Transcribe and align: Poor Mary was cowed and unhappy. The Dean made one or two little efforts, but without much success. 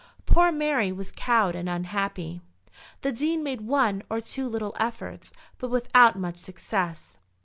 Poor 0.25 0.51
Mary 0.51 0.91
was 0.91 1.11
cowed 1.11 1.53
and 1.55 1.69
unhappy. 1.69 2.41
The 3.03 3.11
Dean 3.11 3.43
made 3.43 3.61
one 3.61 4.01
or 4.09 4.19
two 4.19 4.49
little 4.49 4.75
efforts, 4.79 5.31
but 5.59 5.69
without 5.69 6.17
much 6.17 6.37
success. 6.39 7.19